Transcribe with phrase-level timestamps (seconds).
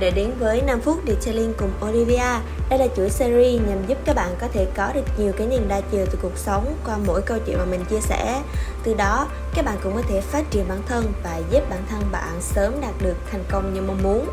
[0.00, 2.40] để đến với 5 phút Detailing cùng Olivia.
[2.70, 5.68] Đây là chuỗi series nhằm giúp các bạn có thể có được nhiều cái nhìn
[5.68, 8.42] đa chiều từ cuộc sống qua mỗi câu chuyện mà mình chia sẻ.
[8.82, 12.02] Từ đó, các bạn cũng có thể phát triển bản thân và giúp bản thân
[12.12, 14.28] bạn sớm đạt được thành công như mong muốn.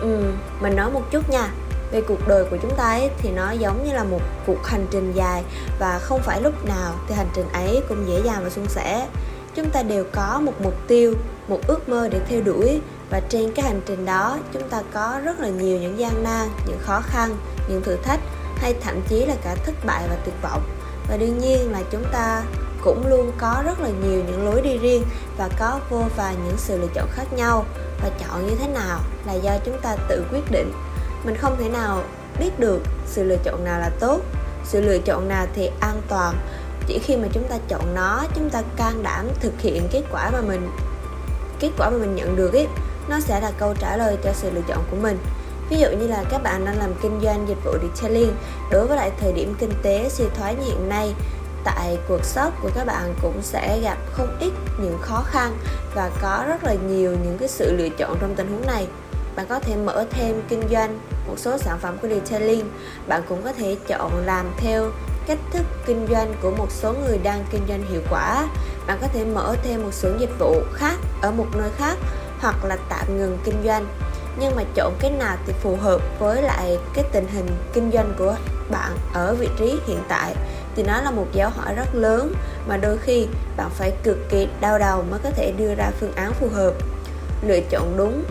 [0.00, 1.50] Ừ, mình nói một chút nha.
[1.92, 4.86] Về cuộc đời của chúng ta ấy, thì nó giống như là một cuộc hành
[4.90, 5.42] trình dài
[5.78, 9.06] và không phải lúc nào thì hành trình ấy cũng dễ dàng và suôn sẻ.
[9.54, 11.14] Chúng ta đều có một mục tiêu,
[11.48, 12.80] một ước mơ để theo đuổi
[13.12, 16.48] và trên cái hành trình đó, chúng ta có rất là nhiều những gian nan,
[16.66, 17.36] những khó khăn,
[17.68, 18.20] những thử thách,
[18.56, 20.62] hay thậm chí là cả thất bại và tuyệt vọng.
[21.08, 22.42] Và đương nhiên là chúng ta
[22.84, 25.02] cũng luôn có rất là nhiều những lối đi riêng
[25.36, 27.64] và có vô vàn những sự lựa chọn khác nhau.
[28.02, 30.72] Và chọn như thế nào là do chúng ta tự quyết định.
[31.24, 32.02] Mình không thể nào
[32.38, 34.20] biết được sự lựa chọn nào là tốt,
[34.64, 36.34] sự lựa chọn nào thì an toàn.
[36.86, 40.30] Chỉ khi mà chúng ta chọn nó, chúng ta can đảm thực hiện kết quả
[40.30, 40.70] mà mình,
[41.60, 42.68] kết quả mà mình nhận được ấy
[43.12, 45.18] nó sẽ là câu trả lời cho sự lựa chọn của mình.
[45.70, 48.32] Ví dụ như là các bạn đang làm kinh doanh dịch vụ detailing,
[48.70, 51.14] đối với lại thời điểm kinh tế suy thoái như hiện nay,
[51.64, 55.58] tại cuộc shop của các bạn cũng sẽ gặp không ít những khó khăn
[55.94, 58.86] và có rất là nhiều những cái sự lựa chọn trong tình huống này.
[59.36, 62.70] Bạn có thể mở thêm kinh doanh một số sản phẩm của detailing.
[63.06, 64.90] Bạn cũng có thể chọn làm theo
[65.26, 68.48] cách thức kinh doanh của một số người đang kinh doanh hiệu quả.
[68.86, 71.98] Bạn có thể mở thêm một xưởng dịch vụ khác ở một nơi khác
[72.42, 73.86] hoặc là tạm ngừng kinh doanh.
[74.40, 78.14] Nhưng mà chọn cái nào thì phù hợp với lại cái tình hình kinh doanh
[78.18, 78.34] của
[78.70, 80.34] bạn ở vị trí hiện tại
[80.76, 82.34] thì nó là một dấu hỏi rất lớn
[82.68, 83.26] mà đôi khi
[83.56, 86.72] bạn phải cực kỳ đau đầu mới có thể đưa ra phương án phù hợp.
[87.46, 88.24] Lựa chọn đúng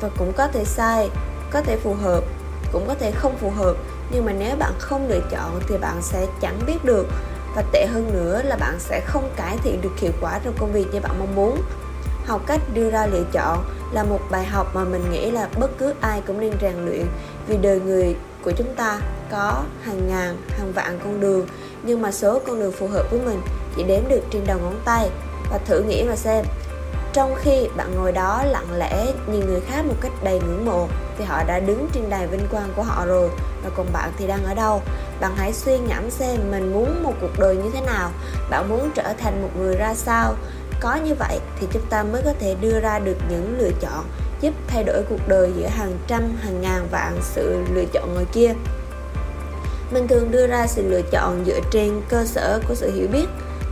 [0.00, 1.10] và cũng có thể sai,
[1.50, 2.24] có thể phù hợp,
[2.72, 3.74] cũng có thể không phù hợp.
[4.12, 7.06] Nhưng mà nếu bạn không lựa chọn thì bạn sẽ chẳng biết được.
[7.56, 10.72] Và tệ hơn nữa là bạn sẽ không cải thiện được hiệu quả trong công
[10.72, 11.62] việc như bạn mong muốn
[12.30, 15.70] học cách đưa ra lựa chọn là một bài học mà mình nghĩ là bất
[15.78, 17.06] cứ ai cũng nên rèn luyện.
[17.46, 21.46] Vì đời người của chúng ta có hàng ngàn, hàng vạn con đường,
[21.82, 23.40] nhưng mà số con đường phù hợp với mình
[23.76, 25.10] chỉ đếm được trên đầu ngón tay.
[25.50, 26.44] Và thử nghĩ mà xem,
[27.12, 30.88] trong khi bạn ngồi đó lặng lẽ nhìn người khác một cách đầy ngưỡng mộ
[31.18, 33.28] thì họ đã đứng trên đài vinh quang của họ rồi.
[33.64, 34.82] Và còn bạn thì đang ở đâu?
[35.20, 38.10] Bạn hãy suy ngẫm xem mình muốn một cuộc đời như thế nào?
[38.50, 40.34] Bạn muốn trở thành một người ra sao?
[40.80, 44.04] Có như vậy thì chúng ta mới có thể đưa ra được những lựa chọn
[44.40, 48.26] giúp thay đổi cuộc đời giữa hàng trăm, hàng ngàn vạn sự lựa chọn ngoài
[48.32, 48.54] kia.
[49.90, 53.26] Mình thường đưa ra sự lựa chọn dựa trên cơ sở của sự hiểu biết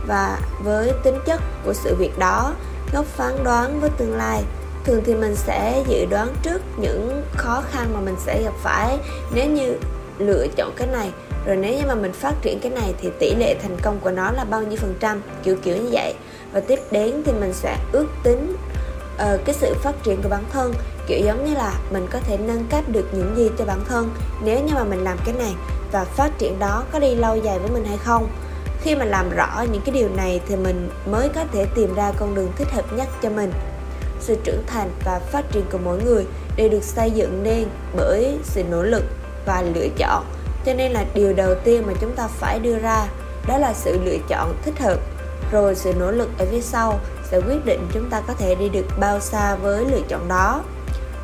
[0.07, 2.53] và với tính chất của sự việc đó
[2.93, 4.43] góc phán đoán với tương lai.
[4.83, 8.97] Thường thì mình sẽ dự đoán trước những khó khăn mà mình sẽ gặp phải
[9.33, 9.73] nếu như
[10.17, 11.11] lựa chọn cái này.
[11.45, 14.11] Rồi nếu như mà mình phát triển cái này thì tỷ lệ thành công của
[14.11, 15.21] nó là bao nhiêu phần trăm?
[15.43, 16.13] Kiểu kiểu như vậy
[16.53, 18.55] và tiếp đến thì mình sẽ ước tính
[19.15, 20.73] uh, cái sự phát triển của bản thân.
[21.07, 24.09] Kiểu giống như là mình có thể nâng cấp được những gì cho bản thân
[24.43, 25.53] nếu như mà mình làm cái này.
[25.91, 28.27] Và phát triển đó có đi lâu dài với mình hay không?
[28.81, 32.11] Khi mà làm rõ những cái điều này thì mình mới có thể tìm ra
[32.19, 33.51] con đường thích hợp nhất cho mình.
[34.19, 38.37] Sự trưởng thành và phát triển của mỗi người đều được xây dựng nên bởi
[38.43, 39.03] sự nỗ lực
[39.45, 40.25] và lựa chọn.
[40.65, 43.07] Cho nên là điều đầu tiên mà chúng ta phải đưa ra
[43.47, 44.97] đó là sự lựa chọn thích hợp
[45.51, 46.99] rồi sự nỗ lực ở phía sau
[47.31, 50.63] sẽ quyết định chúng ta có thể đi được bao xa với lựa chọn đó.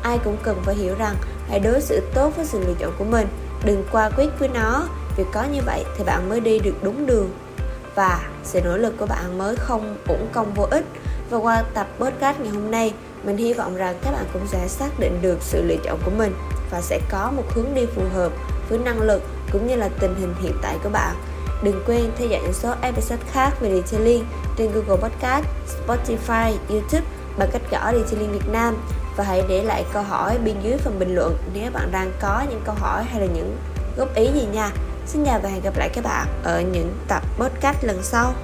[0.02, 1.16] Ai cũng cần phải hiểu rằng
[1.48, 3.26] hãy đối xử tốt với sự lựa chọn của mình.
[3.64, 4.88] Đừng qua quyết với nó.
[5.16, 7.30] Vì có như vậy thì bạn mới đi được đúng đường.
[7.94, 10.84] Và sự nỗ lực của bạn mới không uổng công vô ích.
[11.30, 12.94] Và qua tập podcast ngày hôm nay,
[13.24, 16.10] mình hy vọng rằng các bạn cũng sẽ xác định được sự lựa chọn của
[16.10, 16.34] mình
[16.70, 18.32] và sẽ có một hướng đi phù hợp
[18.68, 19.22] với năng lực
[19.52, 21.16] cũng như là tình hình hiện tại của bạn.
[21.62, 24.24] Đừng quên theo dõi những số episode khác về Detailing
[24.56, 27.06] trên Google Podcast, Spotify, YouTube
[27.38, 28.76] bằng cách gõ Detailing Việt Nam
[29.16, 32.44] và hãy để lại câu hỏi bên dưới phần bình luận nếu bạn đang có
[32.50, 33.56] những câu hỏi hay là những
[33.96, 34.70] góp ý gì nha.
[35.06, 38.34] Xin chào và hẹn gặp lại các bạn ở những tập podcast lần sau.